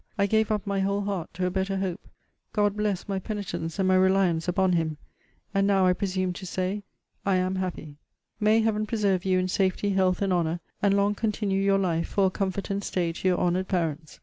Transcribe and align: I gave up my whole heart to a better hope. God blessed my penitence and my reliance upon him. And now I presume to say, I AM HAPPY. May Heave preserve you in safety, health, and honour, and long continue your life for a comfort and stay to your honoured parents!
I 0.17 0.25
gave 0.25 0.49
up 0.51 0.65
my 0.65 0.79
whole 0.79 1.01
heart 1.01 1.31
to 1.35 1.45
a 1.45 1.51
better 1.51 1.77
hope. 1.77 2.01
God 2.53 2.75
blessed 2.75 3.07
my 3.07 3.19
penitence 3.19 3.77
and 3.77 3.87
my 3.87 3.93
reliance 3.93 4.47
upon 4.47 4.73
him. 4.73 4.97
And 5.53 5.67
now 5.67 5.85
I 5.85 5.93
presume 5.93 6.33
to 6.33 6.45
say, 6.47 6.81
I 7.23 7.35
AM 7.35 7.57
HAPPY. 7.57 7.97
May 8.39 8.61
Heave 8.63 8.87
preserve 8.87 9.25
you 9.25 9.37
in 9.37 9.47
safety, 9.47 9.91
health, 9.91 10.23
and 10.23 10.33
honour, 10.33 10.59
and 10.81 10.97
long 10.97 11.13
continue 11.13 11.61
your 11.61 11.77
life 11.77 12.07
for 12.07 12.25
a 12.25 12.29
comfort 12.31 12.71
and 12.71 12.83
stay 12.83 13.13
to 13.13 13.27
your 13.27 13.37
honoured 13.37 13.67
parents! 13.67 14.19